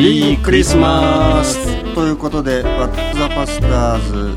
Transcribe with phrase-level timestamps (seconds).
[0.00, 1.84] リークリスマス。
[1.94, 4.34] ということで「ワッツ・ザ・パスターズ」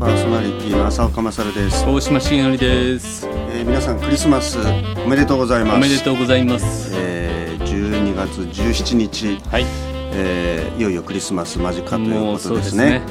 [0.00, 3.28] パーソナリティの浅岡勝です、大島重則です。
[3.50, 4.58] えー皆さんクリスマス
[5.04, 5.76] おめでとうございます。
[5.76, 6.92] おめでとうございます。
[6.94, 9.66] えー12月17日、はい。
[10.14, 12.84] えーいよいよクリスマス間近ということですそうですね。
[12.86, 13.02] ね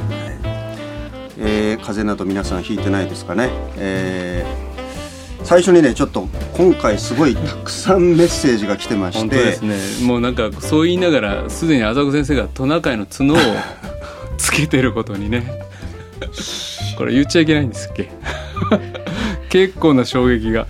[1.38, 4.71] えー風邪など皆さんひいてないですかね、えー
[5.44, 9.20] 最初にねちょっと今回すごいたくさんメッセージが来てまして。
[9.20, 9.62] 本当です
[10.02, 10.06] ね。
[10.06, 13.38] もうなんかそう言いながらすでに浅子先生がトナカイの角を
[14.38, 15.62] つけてることにね。
[16.98, 18.10] これ言っちゃいけないんですっけ？
[19.50, 20.68] 結構な衝撃が。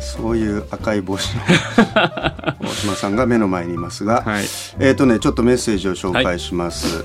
[0.00, 1.40] そういう赤い帽子の
[2.60, 4.44] 大島さんが目の前にいますが、はい。
[4.80, 7.04] えっ、とねちょっとメッセージを紹介します、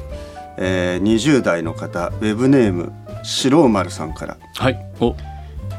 [0.57, 2.91] えー20代の方ウェブネーム
[3.23, 4.37] 白丸さんから。
[4.57, 4.85] はい。
[4.99, 5.15] お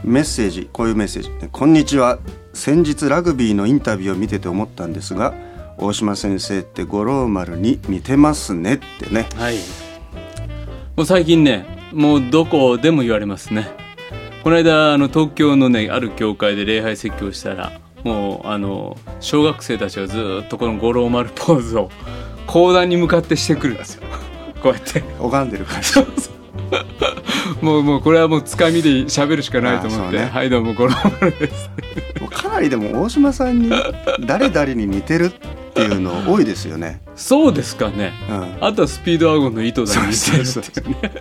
[0.04, 2.18] メッセージこういうメッセージ「こんにちは。
[2.52, 5.32] 先日ラグビーのインタビューを見てて思ったんですが
[5.78, 9.26] 大島先生って五郎丸に似てますね」ってね。
[9.34, 9.56] はい。
[10.94, 13.70] もう最近ねもうどこでも言われますね。
[14.42, 17.72] この間あの東京のねある教会で礼拝説教したら
[18.04, 21.90] もうあの小学生たちがずっとこの五郎丸ポーズを
[22.46, 24.02] 講談に向かってしてくるんですよ。
[24.62, 25.02] こうやって。
[25.18, 26.33] 拝んでる感じ
[27.64, 30.26] もうもうこれはもうつかみで喋るしかないと思って、ね。
[30.26, 31.70] はいどうも五郎丸です。
[32.30, 33.70] かなりでも大島さんに
[34.20, 38.12] 誰々に似てるっていうの多いですよね、そうですかね。
[38.28, 41.12] うん、あとはスピードワゴンの井戸田に似てるっていうね。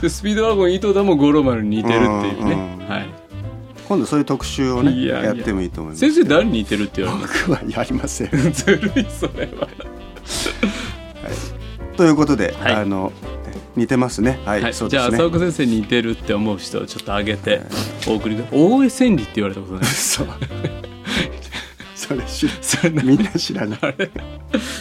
[0.00, 2.52] でスピードワゴン井戸田も五郎丸に似てるっていうね。
[2.52, 2.82] うん。
[2.82, 3.06] うんはい。
[3.88, 6.00] 今度そういう特集をねいやってもいいと思います。
[6.00, 8.30] 先生誰に似てるって言われ僕はやりません。
[8.54, 9.66] ずるいそれは。
[11.96, 12.74] ということで、はい。
[12.74, 13.12] あの
[13.76, 14.40] 似てますね。
[14.44, 15.10] はい、はい、そうですね。
[15.10, 17.60] じゃあ浅岡先生に似てるって思う人をちょっと挙げて
[18.08, 19.84] お送りくだ大江千里って言われたことない。
[19.84, 20.26] そう。
[21.94, 23.78] それ知それなみんな知らない。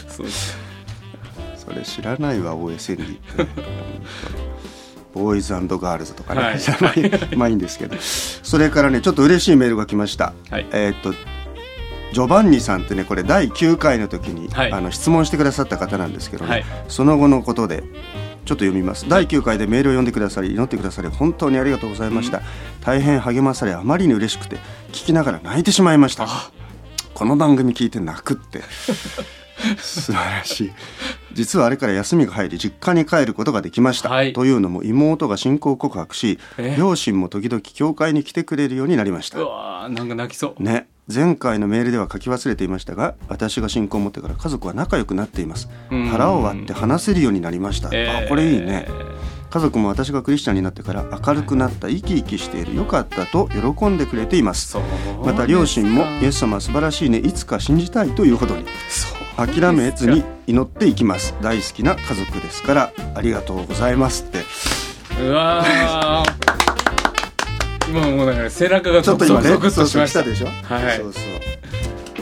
[0.07, 0.27] そう。
[1.57, 3.11] それ知らないわ大江千里。
[3.11, 3.49] ってね
[5.13, 6.57] ボーイズガールズとかね、はい。
[6.81, 7.03] まあい
[7.33, 7.95] いまあいいんですけど。
[7.99, 10.67] それからねちょっと嬉しいメールが来ました、はい。
[10.71, 11.13] えーっと
[12.13, 14.71] ジョバンニさんってねこれ第9回の時に、はい。
[14.71, 16.65] あの質問してくださった方なんですけどね、はい。
[16.87, 17.83] その後のことで
[18.45, 19.09] ちょっと読みます。
[19.09, 22.41] 第9回でメールを読んでくださり祈ってくださり本当にありがとうございました、
[22.81, 24.57] 大変励まされあまりに嬉しくて
[24.89, 26.27] 聞きながら泣いてしまいました。
[27.13, 28.61] この番組聞いて泣くって。
[29.79, 30.73] 素晴らしい。
[31.33, 34.33] 実はあれから休みが入り実家に帰ることができました、はい。
[34.33, 36.75] というのも妹が信仰告白しえ。
[36.77, 39.39] 両親も時々教会に来てくれるようになりました。
[39.39, 40.63] うわーなんか泣きそう。
[40.63, 45.69] ね前回のメールでは書き忘れていましたが私が信仰を持ってから家族は仲良くなっています。
[45.91, 46.07] うん。
[46.07, 48.25] 腹を割って話せるようになりました、えー。
[48.25, 48.87] あこれいいね。
[49.51, 54.77] 家族も私がクリスチャンになってから明るくなった生き生きしているよかったと喜んでくれています。
[55.23, 58.65] また両親もイエスス様は素晴らしいねいつか信じたいというほどに
[59.37, 61.35] 諦めずに祈っていきます。
[61.41, 64.43] 大好きな家族ですからありがとうございますって。
[65.21, 66.55] うわー
[67.89, 70.23] 今もうなんか背中がちょっと今ねゾクっとしました。
[70.23, 70.47] でしょ？
[70.63, 70.97] はい。
[70.97, 71.23] そうそう。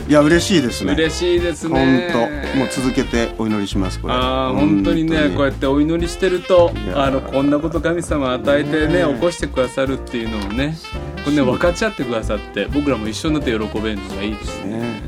[0.06, 0.92] いや嬉しいですね。
[0.92, 4.12] 嬉しいです本ね当もう続けてお祈りしますこれ。
[4.14, 10.76] ああ本当にねこうやってお祈りしてるとあのこんなこと神様与えてねね起こしてくださるっていうのをね
[11.24, 14.78] これね分かち合ってくださって僕らも一緒になって喜べるのがいいですね。
[14.78, 15.00] ね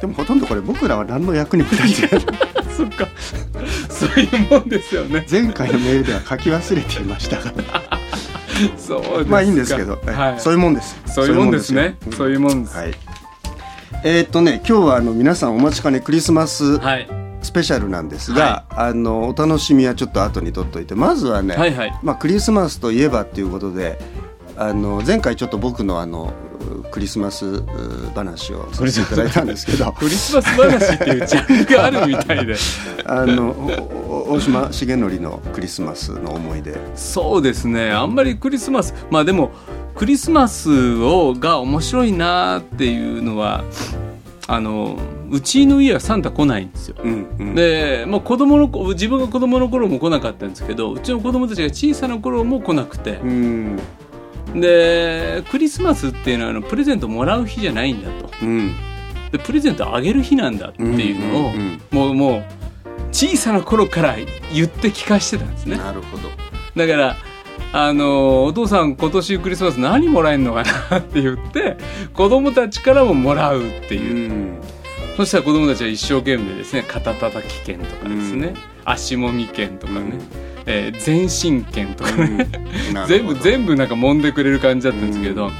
[0.00, 2.26] でもほとんどこれ僕らは何の役にも立ってない。
[2.76, 3.06] そっか。
[3.88, 5.24] そういうもんですよね。
[5.30, 7.52] 前回のメールでは書き忘れていましたが
[8.76, 11.00] そうまあいいんですけど、はい、そういうもんです。
[11.06, 11.96] そういうもんですね。
[12.06, 12.12] よ。
[12.12, 12.76] そういうもんです。
[12.76, 12.94] はい。
[14.04, 17.08] えーっとね今日はあの皆さんお待ちかねクリスマスはい。
[17.42, 22.00] スペシャルなんですが、あのお楽しみはちょっと後に取っといてまずはね、はいはい。
[22.02, 23.98] まあ、クリスマスといえばっていうことで
[24.56, 26.32] あの前回ちょっと僕のあの
[26.90, 27.64] クリスマスう
[28.14, 29.92] 話をさせていただいたんですけど。
[29.92, 32.56] クリスマス話っていうジャンルがあるみたいで。
[33.04, 33.52] あの
[34.26, 36.76] 大島重則のクリスマスの思い出。
[36.96, 37.90] そうですね。
[37.90, 38.94] あんまりクリスマス。
[39.10, 39.50] まあでも
[39.94, 43.64] クリスマスをが面白いなっていうのは
[44.46, 44.98] あの
[45.30, 46.96] うちの家はサンタ来ないんですよ。
[47.02, 47.54] うんうん。
[47.54, 53.18] でもう子供の子自分が子供の頃も来なかったんですけどうちの子供たちが小さな頃も来なくて。
[53.22, 53.78] うん。
[54.54, 58.30] でクリスマスっていうのはあのプレゼントもらう日じゃないんだと。
[58.42, 58.74] うん。
[59.32, 61.80] でプレゼントあげる日なんだっていうのを、うんうん。
[61.90, 62.63] もうもう
[63.14, 64.16] 小さな頃から
[64.52, 65.76] 言って聞かしてたんですね。
[65.78, 66.28] なるほど。
[66.74, 67.16] だから
[67.72, 71.76] あのお父さん今年クリスマス何もらえるのかなって言って
[72.12, 74.58] 子供たちからももらうっていう、ん。
[75.16, 78.56] そしたら子供たちは一生懸命ですね肩たたき券とかですね、うん。
[78.84, 80.20] 足もみ券とかね、うん。
[80.66, 82.48] えー全身券とかね、
[83.06, 85.52] 全部全部なんか揉んでくれる感じだったんですけど、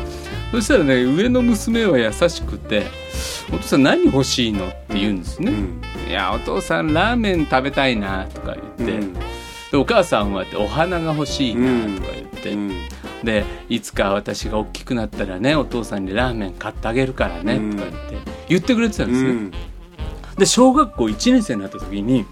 [0.51, 2.87] そしたらね上の娘は優しくて
[3.53, 5.53] お父さん何欲しいの?」って言うんですね。
[5.53, 9.15] うんいやお父さんラーメン食べたいなとか言って、うん
[9.73, 12.73] でお母さんはお花が欲しいなとか言って、うん
[13.25, 19.31] でいつか私が大きくなったらねお父さんにラーメン買ってあげるからねうんとか言って言ってくれてたんですね。
[19.31, 19.53] うん
[20.39, 22.27] で小学校1年生になった時に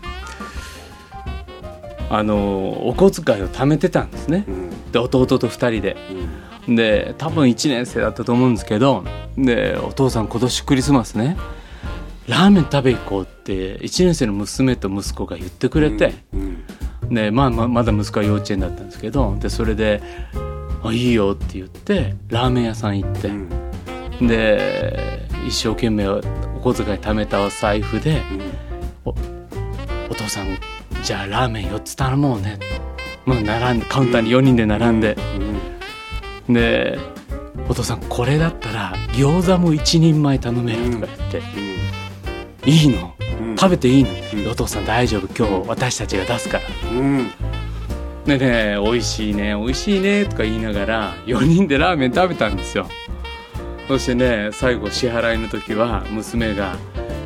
[2.10, 4.44] あのお小遣いを貯めてたんですね。
[4.46, 5.96] うんで弟と2人で。
[6.68, 9.04] で多分1年生だったと思うんですけど
[9.36, 11.36] でお父さん今年クリスマスね
[12.28, 16.64] ラーメン食べ行こうって1年生の娘と息子が言ってくれて、うん
[17.10, 20.00] でまあままだ息子は幼稚園だったんですけどでそれで
[20.82, 23.32] 「あいいよ」って言ってラーメン屋さん行って、う
[24.24, 24.26] ん。
[24.26, 26.20] で一生懸命お
[26.62, 28.22] 小遣い貯めたお財布で
[29.04, 29.12] 「お
[30.14, 30.56] 父さん
[31.02, 32.58] じゃあラーメン4つ頼もうね」
[33.26, 35.16] もう並んでカウンターに4人で並んで。
[36.48, 36.98] で
[37.68, 41.42] 「お父さんこれだったら餃子も一人前頼める」とか言って
[42.70, 43.14] 「いいの？
[43.40, 43.56] うん。
[43.56, 44.10] 食べていいの?
[44.34, 44.50] うん。
[44.50, 47.30] お父さん大丈夫今日私たちが出すから」うん。
[48.26, 52.86] でね「美味しいね美味しいね」とか言いながら4人でラーメン食べたんですよ。
[53.88, 56.76] そしてね最後支払いの時は娘が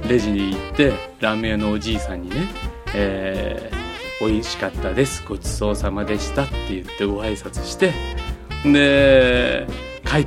[0.08, 2.36] レジに行ってラーメン屋のおじいさんにね
[2.94, 7.92] 「えー、美味しかったですごちそうさまでした」って言ってご挨拶して
[8.64, 9.66] で
[10.04, 10.26] 帰っ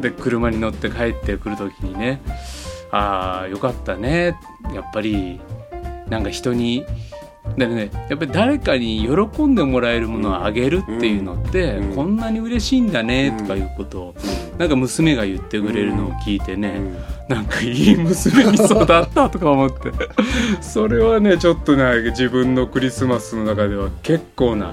[0.00, 2.20] て車に乗って帰ってくる時にね
[2.90, 4.36] 「ああよかったね
[4.74, 5.40] やっぱり
[6.08, 6.84] なんか人に
[7.58, 14.14] だねやっぱり誰かに喜んでもらえるものをあげるっていうのって、うんこんなに嬉しいんだねとかいうことを、
[14.58, 16.80] なんか娘が言ってくれるのを聞いてね、
[17.28, 19.92] なんかいい娘に育ったとか思って
[20.60, 24.72] それはねちょっとね自分のクリスマスの中では結構な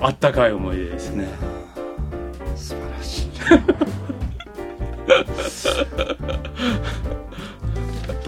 [0.00, 1.28] あったかい思い出ですね。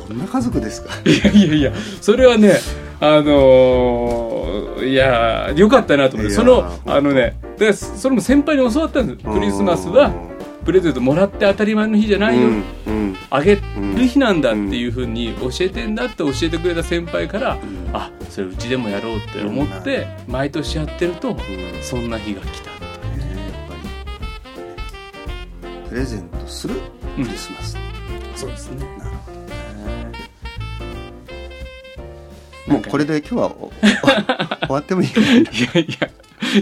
[0.09, 0.95] どんな家族ですか？
[1.05, 2.55] いやいやいやそれはね
[3.01, 10.11] あのーいやよかったなと思ってそのあのねでそれも先輩に教わったんですクリスマスは
[10.65, 13.17] プレゼントもらって当たり前の日じゃないよ、うんうん。
[13.31, 13.63] あげる
[14.07, 17.59] 日なんだっていうふうに教えてんだって教えてくれた先輩から、ん。
[17.93, 21.37] あそれうちでもやろうって思って毎年やってると、
[21.83, 22.71] そんな日が来た
[25.93, 26.77] プレゼントする
[27.17, 27.77] クリスマス、
[28.35, 28.79] そうですね。
[28.99, 29.53] なるほどね。
[32.67, 33.71] もうこれで今日はお
[34.65, 35.27] 終わってもいいかな。
[35.27, 35.83] いやいや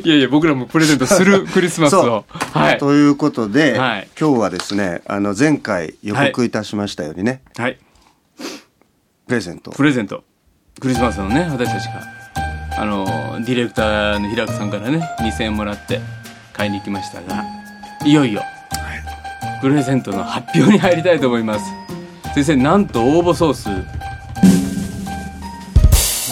[0.03, 2.25] いやいや僕らもプレゼントするクリスマスを。
[2.29, 2.79] はい。
[2.79, 4.09] ということで、はい。
[4.19, 7.79] 今日はですねあの前回予告いたしましたようにね、はい。
[9.29, 9.71] プレゼント。
[9.71, 10.25] プレゼント。
[10.81, 12.03] クリスマスのね私たちが。
[12.76, 13.06] あの
[13.47, 16.00] ディレクターの平久さんからね2000円もらって
[16.53, 17.44] 買いに行きましたが
[18.05, 18.43] いよいよ
[19.61, 21.65] プレゼントの発表に入りたいと思います。
[22.35, 23.69] 先生なんと応募総数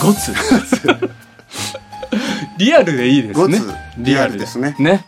[0.01, 0.33] ？5つ。
[2.59, 3.59] リアルでいいですね。
[3.59, 3.75] 5つ。
[3.99, 4.47] リアルで。
[4.47, 4.75] すね。
[4.79, 5.05] ね。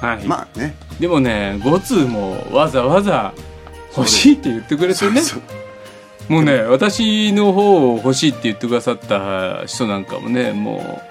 [0.00, 0.74] はい、まあね。
[1.00, 3.32] でもね5通もわざわざ
[3.96, 5.20] 欲しいって言ってくれてね。
[6.28, 11.02] もうね私の方を欲しいって言ってくださった人なんかもねも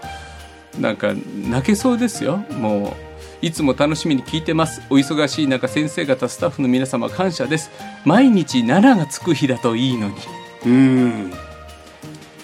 [0.78, 1.14] うなんか
[1.50, 2.38] 泣けそうですよ。
[2.52, 3.11] もう
[3.42, 4.82] いつも楽しみに聞いてます。
[4.90, 7.72] お忙しい中先生方スタッフの皆様感謝です。
[8.06, 10.16] 毎日7がつく日だといいのに。
[10.66, 11.34] うん。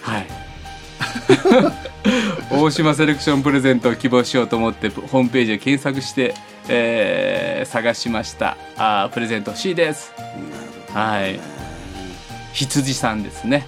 [0.01, 0.27] はい。
[2.49, 6.33] 大島セレクションプレゼントを希望しようと思ってホームページを検索して、
[6.67, 8.57] えー探しました。
[8.77, 10.13] あープレゼント欲しいです。
[10.93, 11.39] はい。
[12.53, 13.67] 羊さんですね。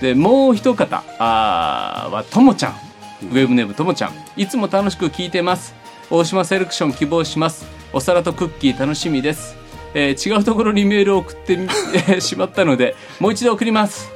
[0.00, 2.76] でもう一方あーはともちゃん。
[3.22, 4.12] ウェブネームともちゃん。
[4.36, 5.79] いつも楽しく聞いてます
[6.10, 7.64] 大島セレクション希望します。
[7.92, 9.56] お皿とクッキー楽しみです、
[9.94, 11.68] えー違うところにメールを送ってみ
[12.20, 14.10] しまったのでもう一度送ります。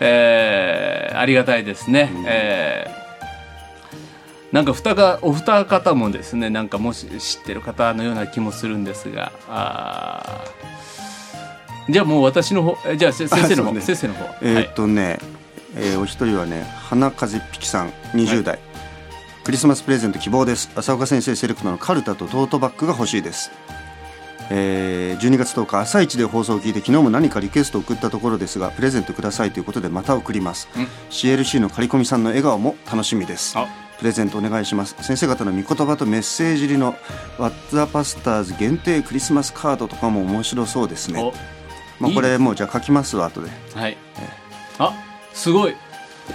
[0.00, 3.02] えーありがたいですね、えー
[4.52, 13.80] なんか二かお二方もですねなんかもし知ってる方のような気もするんですがあーじゃあもう私の方えじゃあせ先生の方、ね。
[13.80, 14.24] 先生の方。
[14.42, 14.64] えーはい。
[14.64, 15.18] っとね、
[15.74, 18.58] えーお一人はね花風一匹さん20代、
[19.44, 20.70] クリスマスプレゼント希望です。
[20.76, 23.50] 浅岡先生セレクトのカルタとトートバッグが欲しいです。
[24.50, 30.68] えー12月10日朝一で放送を聞いて昨日も何かリクエストを送ったところですがプレゼントくださいということでまた送ります。
[30.76, 30.84] うん。
[31.10, 33.58] CLC の刈り込みさんの笑顔も楽しみです。
[33.58, 33.66] あ。
[33.98, 34.94] プレゼントお願いします。
[35.00, 36.94] 先生方の御言葉とメッセージ入りの
[37.38, 41.20] ワッツアパスターズ限定クリスマスカードとかも面白そうですね。
[41.20, 41.32] お。
[42.00, 43.50] まあ、これもうじゃあ書きますわ後で。
[43.74, 43.96] はい。
[44.78, 44.92] あ
[45.34, 45.74] すごい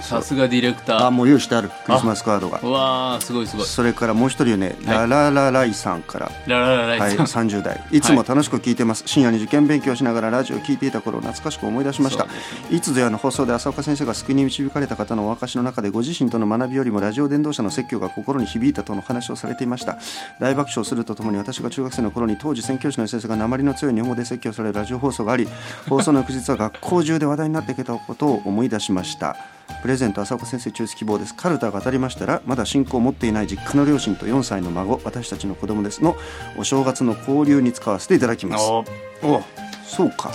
[0.02, 1.06] さすがディレクター。
[1.06, 1.70] あもう用意してある。
[1.86, 2.60] クリスマスカードが。
[2.62, 3.66] うわーすごいすごい。
[3.66, 6.30] それからもう一人ね、ラララライさんから。
[6.46, 7.82] ララララはい、イさん、30代。
[7.90, 8.00] い。
[8.00, 11.00] つも楽しく聞いてます、深夜に受験勉強しながらラジオを聞いていた。
[11.00, 12.26] 頃を懐かしく思い出しました、
[12.70, 19.98] いつぞやの放送で浅岡先生が救いに導かれた方のお証の中でご自身との学びよりもラジオ伝道者の説教が心に響いたとの話をされていました。
[20.40, 25.48] 大爆笑するとともに私が中学生の頃に当時宣教師の先生が鉛の強い日本語で説教されるラジオ放送があり
[25.88, 29.36] 放送の翌日は学校中で話題になっていたことを思い出しました
[29.82, 31.34] プレゼント浅子先生中止希望です。
[31.34, 36.02] カルタが当たりましたらまだ信仰を持っていない実家の両親と4歳の孫私たちの子供です。
[36.02, 36.16] の
[36.56, 38.64] お正月の交流に使わせていただきます。
[38.64, 38.84] お
[39.22, 39.42] お
[39.84, 40.32] そうか。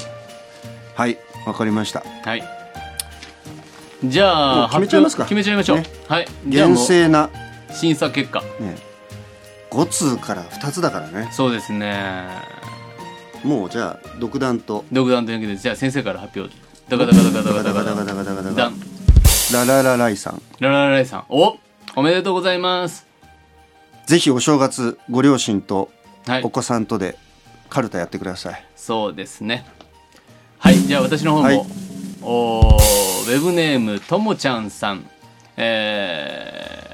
[0.96, 2.04] はいわかりました。
[2.24, 2.44] はい。
[4.04, 5.24] じゃあ決めちゃいますか。
[5.24, 6.28] 決めちゃいましょう、ね、はい。
[6.46, 7.30] 厳正な。
[7.72, 8.76] 審査結果、ね、
[9.72, 11.30] 5通から2つだからね。
[11.32, 12.28] そうですね。
[13.44, 14.86] もうじゃあ独断と。
[14.92, 16.54] 独断というわけでじゃあ先生から発表。
[16.90, 18.03] ダカダカダカダカダカダカ
[19.54, 20.42] ラララライさん。
[20.60, 21.26] ラララライさん。
[21.30, 21.58] お
[21.96, 23.06] おめでとうございます。
[24.08, 25.92] ぜひお正月ご両親と
[26.26, 26.44] はい。
[26.44, 27.20] お子さんとで
[27.70, 29.66] カルタやってください、そうですね。
[30.58, 31.66] はいじゃあ私の方も、はい。
[32.24, 35.06] おーウェブネームともちゃんさん。
[35.56, 36.94] えー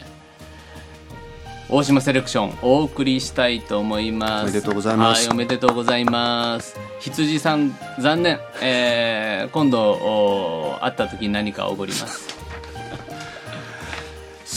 [1.72, 4.44] 大島セレクションお送りしたいと思います。
[4.44, 5.28] おめでとうございます。
[5.28, 6.76] はいおめでとうございます。
[7.00, 8.40] 羊さん残念。
[8.62, 12.39] えー今度お会った時に何かおごります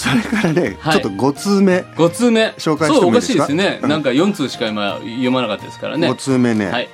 [0.03, 1.01] それからね、はい。
[1.01, 1.79] ちょっと5通目。
[1.97, 2.49] 5通目。
[2.59, 3.29] 紹介してそうおかもいいですか？
[3.29, 3.89] しいですね、うん。
[3.89, 6.11] なんか4通しか今読まなかったですからね。
[6.11, 6.89] 5通目ね、はい。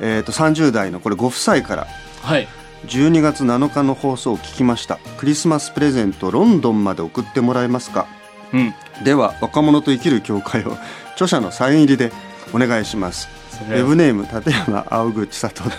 [0.00, 1.86] えー、と30代のこれご夫妻から。
[2.22, 2.48] はい。
[2.88, 4.98] 12月7日の放送を聞きました。
[5.18, 8.08] クリスマスプレゼントロンドンまで送ってもらえますか？
[8.52, 8.74] うん。
[9.04, 10.76] では若者と生きる教会を
[11.14, 12.12] 著者のサイン入りで
[12.52, 13.28] お願いします。
[13.70, 15.72] ウェブネーム立山青口里って。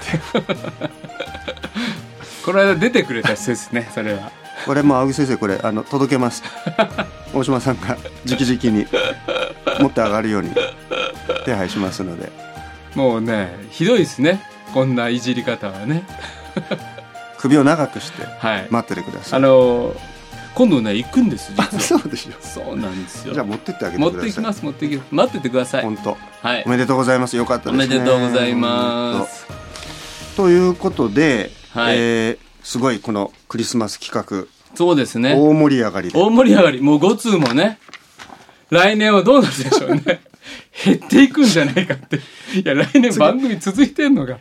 [2.46, 4.32] この間出てくれた人ですねそれは
[4.66, 6.44] これも青口先生これあの届けます。
[7.34, 8.86] 大島さんが直々に
[9.80, 10.52] 持って上がるように
[11.46, 12.32] 手配しますので。
[12.96, 14.42] もうねひどいですね。
[14.74, 16.04] こんないじり方はね。
[17.38, 19.98] 首を長くしてはい、待っててくださあい、のー
[20.56, 21.82] 今度ね行くんです実は。
[21.82, 22.34] そうでしょ。
[22.40, 23.34] そうなんですよ。
[23.34, 24.30] じゃあ持ってってあげて持ください。
[24.30, 25.08] ってきます持ってきます。
[25.16, 25.84] 待っててください。
[25.84, 26.18] 本当。
[26.44, 26.64] はい。
[26.66, 27.36] おめでとうございます。
[27.36, 27.96] よかったおですね。
[27.98, 29.48] めでとうございます。
[30.38, 31.96] ということで、はい。
[31.98, 35.36] えーすごいこのクリスマス企画、そうですね。
[35.36, 36.18] 大盛り上がりで。
[36.20, 36.82] 大盛り上がり。
[36.82, 37.78] もう5通もね。
[38.70, 40.22] 来年はどうなるでしょうね。
[40.84, 42.18] 減っていくんじゃないかって。
[42.18, 44.40] いや来年番組続いてんのか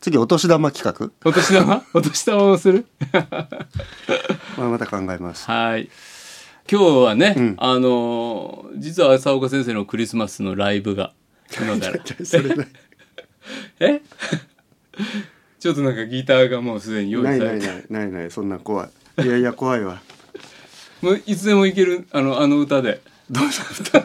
[0.00, 1.82] 次お年玉企画、お年玉？
[1.94, 2.86] お年玉をする？
[4.56, 5.46] まあ、また考えます。
[5.50, 5.90] はい。
[6.70, 7.56] 今日はね、ん。
[7.58, 11.12] あのー実は浅岡先生のクリスマスのライブが
[13.80, 14.00] え？
[15.64, 17.66] ちょっとなんかギターがもうすでに用意さないれて。
[17.66, 19.22] ないないないないそんな怖い。
[19.22, 20.02] いやいや怖いわ。
[21.00, 23.00] もういつでもいけるあのあの歌で。
[23.30, 24.04] どうした？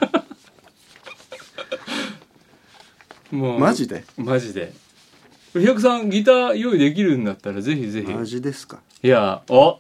[3.32, 3.60] もう。
[3.60, 4.06] マジで？
[4.16, 4.72] マジで。
[5.52, 8.08] 平子さんギター用意できるんだったらぜひぜひ。
[8.10, 8.80] マジですか？
[9.04, 9.80] いやお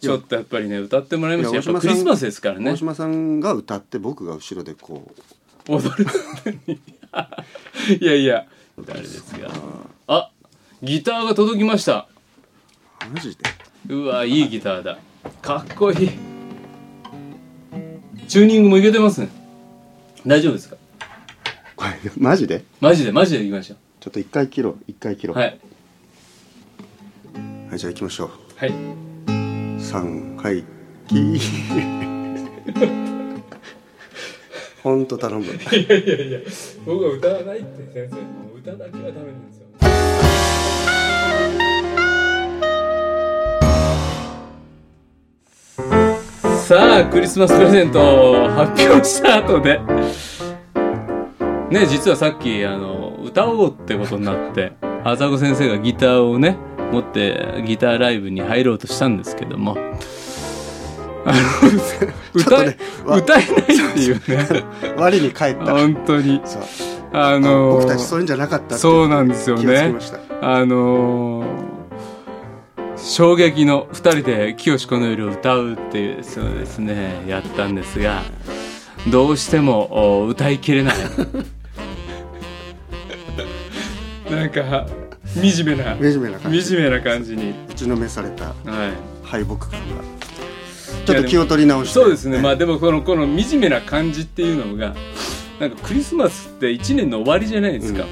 [0.00, 1.56] ちょっとやっぱりね歌ってもらいました。
[1.56, 2.70] やっぱいや大島さんクリスマスですからね。
[2.70, 5.10] 大島さんが歌って僕が後ろでこ
[5.68, 5.72] う。
[5.74, 6.06] 踊る
[8.00, 8.46] いやいや
[8.88, 9.52] あれですがあ
[10.82, 12.08] ギターが届きました。
[13.12, 13.94] マジで？
[13.94, 14.98] うわいいギターだ。
[15.42, 16.10] かっこいい。
[18.26, 19.28] チューニングもいけてますね。
[20.26, 20.76] 大丈夫ですか？
[21.76, 22.64] これマジで？
[22.80, 25.36] マジでマジでいきましょちょっと一回切ろう一回切ろう。
[25.36, 25.58] うはい。
[27.68, 28.30] はいじゃあ行きましょう。
[28.56, 28.72] はい。
[29.82, 30.64] 三はい
[31.08, 31.40] キー
[34.82, 35.44] ほんと頼む。
[35.44, 35.54] いや
[35.98, 36.40] いやいや
[36.86, 38.16] 僕は歌わないって先生。
[38.16, 39.59] もう歌だけはダメなんです
[46.70, 47.98] さあクリスマスプレゼント
[48.44, 49.80] を発表した後で。
[51.68, 56.56] ね実はさっきあの歌おうってことになって浅子先生がギターをね
[56.92, 59.76] 持ってギターライブに入ろうとしたんですけども。
[61.26, 61.40] あの
[62.34, 63.56] 歌え、ねわ歌えないっ
[63.94, 64.64] ていうね。
[64.96, 65.72] 我に返った。
[65.72, 66.40] 本当に。
[67.12, 69.92] あの僕たちそういうんじゃなかったってそうなんですよね。
[70.40, 71.69] あのー
[73.02, 77.24] 衝撃の2人で「清この夜」を歌うっていうですねですね。
[77.26, 78.22] やったんですが
[79.08, 80.94] どうしてもお歌いきれない。
[84.30, 84.86] なんか
[85.24, 86.62] 惨めな惨めな感じ。
[86.62, 87.54] 惨めな感じに。
[87.70, 88.54] 打ちのめされたはい。
[89.24, 89.78] 敗北感が。
[91.06, 91.94] ちょっと気を取り直して。
[91.94, 92.38] そうですね。
[92.38, 94.94] まあでもこのこの惨めな感じっていうのが
[95.58, 98.04] なんかクリスマスって1年の終わりじゃないですか、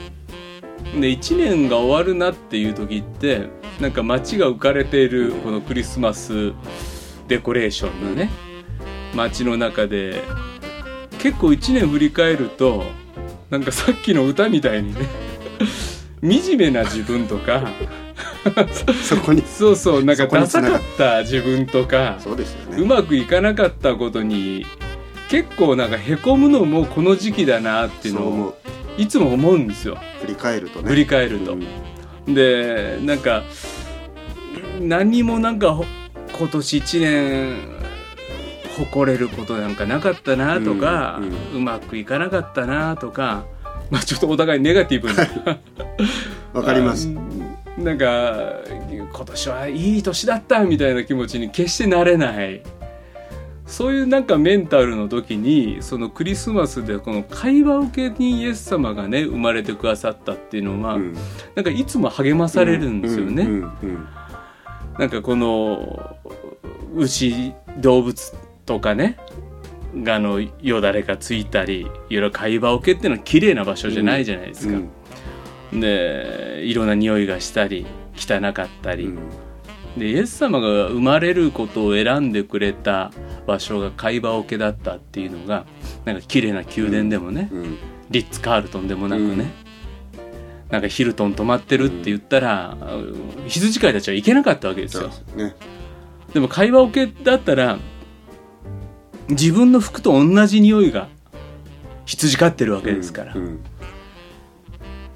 [0.99, 3.49] で1年が終わるなっていう時って
[3.81, 6.53] なんか街が浮かれているこのクリスマス
[7.29, 8.31] デコレーションのね
[9.15, 10.23] 街の中で
[11.19, 12.85] 結構1年振り返ると
[13.51, 15.07] なんかさっきの歌みたいにね
[16.21, 17.71] 惨めな自分とか
[19.03, 24.67] そこにそうそうなんかダサかっった自分とかそうですようねまくいかなかったことに
[25.31, 28.59] 結構なんかへこむのもこの時期だなっていうのを
[28.97, 29.97] いつも思うんですよ。
[30.23, 30.89] 振り返るとね。
[30.89, 31.53] 振り返ると。
[31.53, 31.67] うん
[32.35, 33.43] でなんか
[34.81, 35.85] 何にもなんかほ
[36.39, 37.79] 今年1年
[38.77, 41.21] 誇れることなんかなかったなとか、
[41.53, 43.45] ううんまくいかなかったなとか、
[43.91, 45.27] まあ、ちょっとお互いネガティブな。
[46.55, 47.09] わかります。
[47.79, 48.55] あなんか
[48.91, 52.63] 今年はいい年だったみたいな気持ちに決してなれない
[53.69, 61.15] そういうなんかメンタルの時にそのクリスマスでこの会話受けにイエス様がね生まれてくださったっていうのは、うん。
[61.55, 63.43] なんかいつも励まされるんですよね。
[63.45, 64.09] うんうんうん
[64.99, 66.17] なんかこの
[66.97, 68.35] 牛動物
[68.67, 69.17] とかね
[69.95, 74.81] があのよだれがついたりいろいろ会話桶っていうのは綺麗な場所じゃないじゃないですか。
[75.73, 75.81] うん。
[75.81, 79.19] でいろんな匂いがしたり汚かったり、うん
[79.97, 83.11] でイエス様が生まれることを選んでくれた
[83.47, 85.64] 場所が会話桶だったっていうのが
[86.04, 87.78] なんか綺麗な宮殿でもね、うん
[88.11, 89.50] リッツ・カールトンでもなくね、うん。
[90.71, 92.75] なんかヒルトン泊まってるって言ったら、
[93.47, 95.09] 羊飼いたちは行けなかったわけですよ。
[95.09, 95.12] で。
[95.12, 95.54] すね。
[96.33, 97.78] でも会話受けだったら
[99.30, 101.09] 自分の服と同じ匂いが
[102.04, 103.61] 羊飼ってるわけですから、うん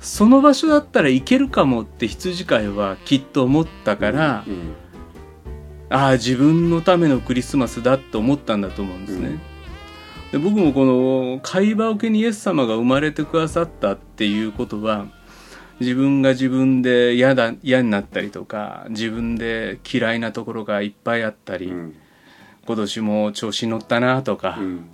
[0.03, 4.75] その場所だったらいけるかもって羊飼いはきっと思ったから、うん
[5.95, 9.39] ああ自分のためのクリスマスだって思ったんだと思うんですね。
[10.33, 15.09] で僕もこの会話受けにイエス様が生まれてくださったっていうことは
[15.81, 21.95] 自分が自分で嫌だ嫌になったりとか自分で嫌いなところがいっぱいあったり、うん。
[22.65, 24.89] 今年も調子に乗ったなとか、うん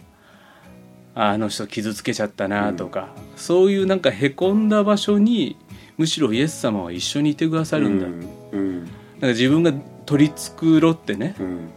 [1.20, 5.56] あの人傷つけちゃったなとか、そういうなんかへこんだ場所に
[5.96, 8.88] むしろイエス様は一緒にいてくださるんだ、なんかうん。
[9.32, 9.72] 自分が
[10.06, 11.70] 取り繕ってねうん。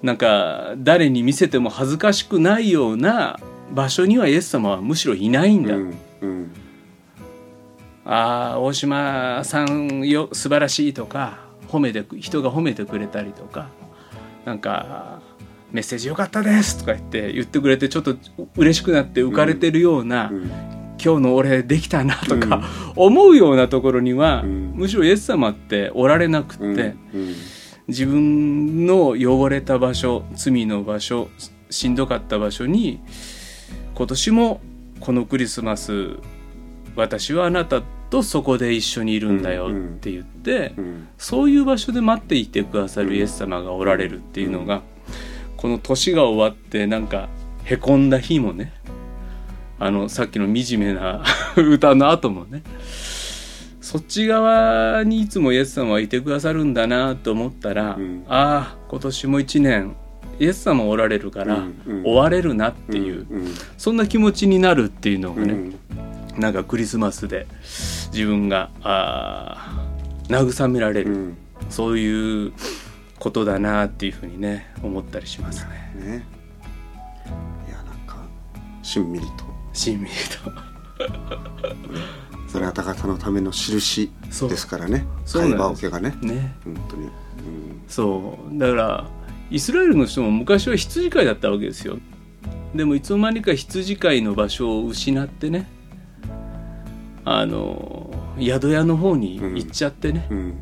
[0.00, 3.40] なんか誰に見せても恥ずかしくないような
[3.74, 6.52] 場所にはイエス様はむしろいないんだ、うんうん。
[8.04, 13.70] ああ大島さんよ素晴らしいとか褒めてく人が褒めてくれたりとか
[14.44, 15.20] なんか
[15.70, 18.16] メッセージよかったですとか言って言ってくれてちょっと
[18.56, 24.72] 嬉しくなって浮かれてるような、うん今日の俺できたなとか、思うようなところには、うん。
[24.74, 26.96] むしろイエス様っておられなくって、
[27.86, 31.28] 自分の汚れた場所罪の場所
[31.70, 33.00] しんどかった場所に
[33.94, 34.60] 今年も
[35.00, 36.16] このクリスマス
[36.96, 41.08] 私はあなたとそこで一緒にいるんだよって言って、うん。
[41.16, 44.82] そういう場所で待っていてくださるイエス様がおられるっていうのが、
[45.58, 47.28] この年が終わってなんか
[47.64, 48.72] へこんだ日もね
[49.78, 51.22] あのさっきの惨めな
[51.56, 52.62] 歌の後もね
[53.88, 58.22] そっち側にいつもイエス様はいてくださるんだなと思ったら、うん。
[58.28, 59.96] ああ今年も一年
[60.38, 62.02] イエス様おられるから、うんうん。
[62.02, 65.54] 終われるなっていう、うんそんな気持ちになるっていうのがね、
[66.34, 66.40] うん。
[66.40, 67.46] なんかクリスマスで
[68.12, 71.36] 自分があー慰められる、うん。
[71.70, 72.52] そういう
[73.18, 75.92] ことだなっていうふうにね思ったりしますね。
[75.94, 76.24] ね。
[77.68, 78.24] いやなんか
[78.82, 79.32] しんみりと。
[79.72, 80.12] しんみり
[82.48, 85.06] それは方々のための印ですからね。
[85.30, 86.12] 会話桶がね。
[86.12, 86.54] とね。
[86.64, 87.10] 本当に、うん。
[87.86, 88.58] そう。
[88.58, 89.06] だから
[89.50, 91.98] イスラエルの人も昔は羊飼いだったわけですよ。
[92.74, 95.66] でもいつの間にか羊飼いの場所を失ってね
[97.24, 100.54] あの宿屋の方に行っちゃってね、うん。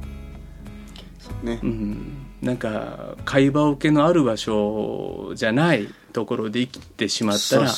[1.18, 1.60] そうね。
[1.62, 7.72] うん、なんか会話受けのある場所じゃないところで生きてしまったら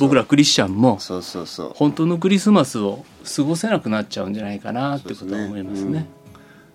[0.00, 1.72] 僕らクリスチャンもそうそうそう。
[1.74, 3.04] 本当のクリスマスを
[3.36, 6.06] 過ごせなくなっちゃうんじゃないかなってことは思いますね。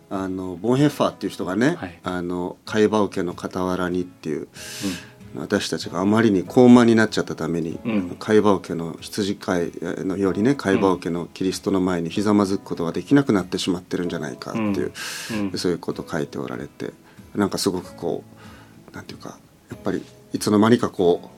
[0.10, 0.18] うん。
[0.18, 2.00] あのボンヘッファーっていう人がね、はい。
[2.04, 4.48] あの会話受けの傍らにっていう、
[5.36, 8.16] 私たちがあまりに高慢になっちゃったために、うん。
[8.20, 14.92] 会話受けの羊飼いのよりね会話受けのキリストの前にひざまずくことができなくなってしまってるんじゃないかっていう、
[15.32, 15.58] うん。
[15.58, 16.94] そういうことを書いておられて
[17.36, 18.24] なんかすごくこ
[18.92, 19.38] うなんていうか
[19.70, 21.30] やっぱりいつの間にかこ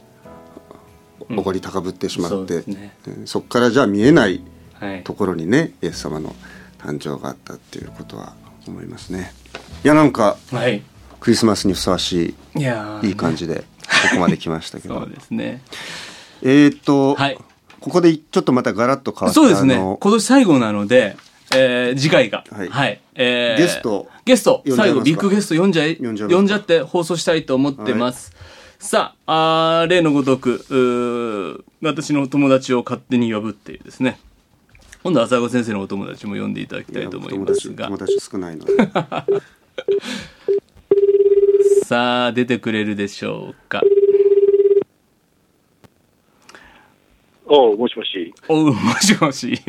[1.30, 2.64] ううんおごり高ぶってしまって、
[3.08, 3.28] うん。
[3.28, 5.04] そこからじゃあ見えないはい。
[5.04, 6.36] ところにねイエス様の
[6.80, 8.34] 誕生があったっていうことは
[8.68, 9.32] 思いますね。
[9.84, 10.82] いやなんかはい、
[11.20, 13.64] クリスマスにふさわしいやいいい感じでこ
[14.16, 15.62] こまで来ましたけ そどうですね。
[16.42, 17.38] えーと、はい。
[17.80, 19.76] ここでちょっとまたガラッと変わったそうですね。
[19.76, 21.18] 今年最後なので
[21.56, 23.00] えー次回が、はい。
[23.16, 24.08] えーゲスト。
[24.26, 24.64] ゲスト。
[24.66, 25.04] 呼んじゃいますか？
[25.04, 26.12] 最後ゲスト、はいはいえーゲストゲスト最後ビッグゲスト呼んじゃい呼
[26.42, 28.34] んじゃって放送したいと思ってます、
[28.80, 34.20] さああー例のごとく私の友達を勝手に呼ぶっていうですね。
[35.04, 37.88] 今度は浅子先生のお友達も呼んでいただきたいと思いますが。
[37.88, 38.74] 友達少ないので。
[41.86, 43.82] さあ出てくれるでしょうか？
[47.46, 48.34] おう、もしもし。
[48.48, 49.62] おうもしもし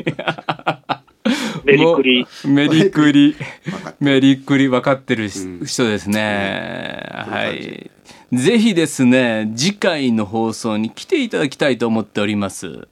[1.64, 2.26] メリクリ。
[2.44, 3.32] メリクリ。
[3.32, 4.68] 分かっメリクリ。
[4.68, 7.32] 分かってる人ですね、うん。
[7.32, 7.90] はい。
[8.32, 12.88] ぜひですね次回の放送に来ていただきたいと思っております。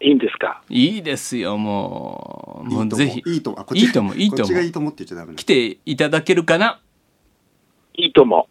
[0.00, 0.62] いいんですか？
[0.70, 2.70] いいですよもう。
[2.70, 3.22] もうぜひ。
[3.26, 3.62] いいと思う。
[3.62, 4.16] あこっちいいと思う。
[4.16, 4.46] いいと思う。
[4.46, 6.80] こっちがいいと思って言っちゃダメな来ていただけるかな？
[7.94, 8.48] いいとも。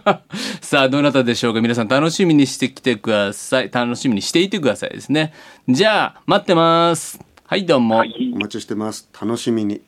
[0.60, 1.62] さあどなたでしょうか？
[1.62, 3.70] 皆さん楽しみにしてきてください。
[3.72, 5.32] 楽しみにしていてくださいですね。
[5.68, 7.18] じゃあ待ってます
[7.54, 8.32] はいどうも、はい。
[8.34, 8.38] お。
[8.38, 9.08] 待ちしてます。
[9.14, 9.80] 楽しみに。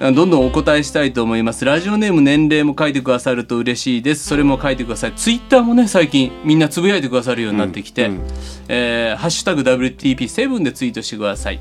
[0.00, 1.64] どんどんお答えしたいと思います。
[1.64, 4.24] ラジオネーム年齢も書いてくださると嬉しいです。
[4.26, 5.12] それも書いてください。
[5.14, 8.12] ツイッターもね最近みんなつぶやいてくださるようになってきて「うん。
[8.14, 8.20] うん
[8.68, 11.60] えーハッシュタグ #WTP7」でツイートしてください。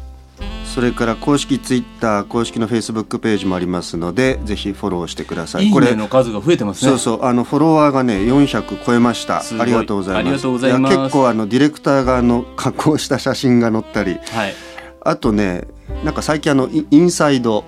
[0.65, 5.65] それから公式ツイッター公式のフェイスブックページもありますのでぜひフォローしてください。
[5.67, 6.89] いいこれねの数が増えてますね。
[6.89, 9.43] そうそうあのフォロワーがね400超えました。
[9.59, 10.47] ありがとうございます。
[10.47, 14.17] 結構あのディレクターがあの加工した写真が載ったり。
[14.31, 14.55] はい。
[15.01, 15.65] あとね
[16.03, 17.63] なんか最近あのインサイドん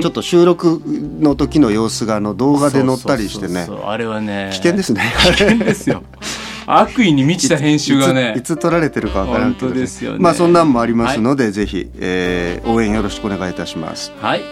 [0.00, 0.80] ちょっと収録
[1.20, 3.66] の時の様子があの動画で載ったりしてね。
[3.84, 4.50] あれはね。
[4.52, 5.02] 危険ですね。
[5.36, 6.02] 危険ですよ。
[6.66, 8.34] 悪意に満ちた編集がね。
[8.36, 10.18] いつ撮られてるかわからんけど、本当ですよね。
[10.18, 14.12] まあそんなんもありますので、ぜひ、えー応援よろしくお願いいたします。
[14.20, 14.42] はい。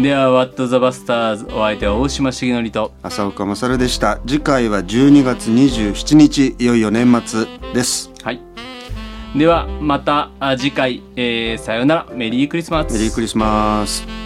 [0.00, 2.92] では「ワット・ザ・バスターズ」お相手は大島重則と。
[3.02, 4.18] 浅岡勝でした。
[4.26, 8.10] 次回は12月27日いよいよ年末です。
[8.22, 8.40] はい。
[9.36, 12.06] ではまたあ次回、えーさようなら。
[12.14, 12.92] メリークリスマス。
[12.92, 14.25] メリークリスマス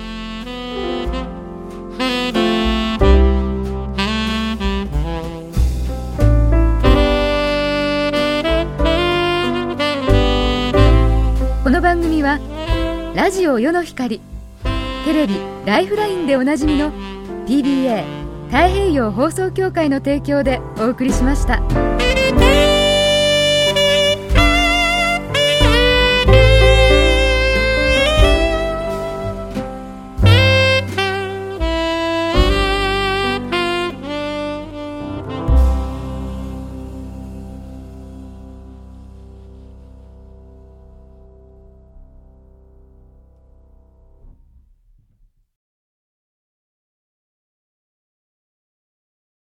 [13.15, 14.21] ラジオ世の光
[15.05, 15.35] テレビ
[15.67, 16.93] 「ライフライン」でおなじみの
[17.45, 18.05] PBA
[18.47, 21.90] 太平洋放送協会の提供でお送りしました。